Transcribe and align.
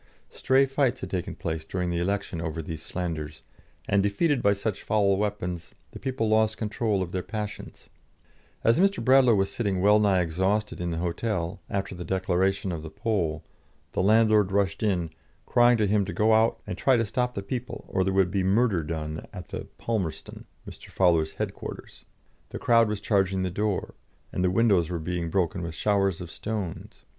Stray 0.31 0.65
fights 0.65 1.01
had 1.01 1.11
taken 1.11 1.35
place 1.35 1.63
during 1.63 1.91
the 1.91 1.99
election 1.99 2.41
over 2.41 2.63
these 2.63 2.81
slanders, 2.81 3.43
and, 3.87 4.01
defeated 4.01 4.41
by 4.41 4.51
such 4.53 4.81
foul 4.81 5.15
weapons, 5.15 5.75
the 5.91 5.99
people 5.99 6.27
lost 6.27 6.57
control 6.57 7.03
of 7.03 7.11
their 7.11 7.21
passions. 7.21 7.87
As 8.63 8.79
Mr. 8.79 9.05
Bradlaugh 9.05 9.35
was 9.35 9.51
sitting 9.51 9.79
well 9.79 9.99
nigh 9.99 10.21
exhausted 10.21 10.81
in 10.81 10.89
the 10.89 10.97
hotel, 10.97 11.61
after 11.69 11.93
the 11.93 12.03
declaration 12.03 12.71
of 12.71 12.81
the 12.81 12.89
poll, 12.89 13.43
the 13.91 14.01
landlord 14.01 14.51
rushed 14.51 14.81
in, 14.81 15.11
crying 15.45 15.77
to 15.77 15.85
him 15.85 16.03
to 16.05 16.13
go 16.13 16.33
out 16.33 16.59
and 16.65 16.79
try 16.79 16.97
to 16.97 17.05
stop 17.05 17.35
the 17.35 17.43
people, 17.43 17.85
or 17.87 18.03
there 18.03 18.11
would 18.11 18.31
be 18.31 18.41
murder 18.41 18.81
done 18.83 19.27
at 19.31 19.49
the 19.49 19.65
"Palmerston," 19.77 20.45
Mr. 20.67 20.89
Fowler's 20.89 21.33
headquarters; 21.33 22.05
the 22.49 22.57
crowd 22.57 22.87
was 22.87 23.01
charging 23.01 23.43
the 23.43 23.51
door, 23.51 23.93
and 24.33 24.43
the 24.43 24.49
windows 24.49 24.89
were 24.89 24.97
being 24.97 25.29
broken 25.29 25.61
with 25.61 25.75
showers 25.75 26.21
of 26.21 26.31
stones. 26.31 27.05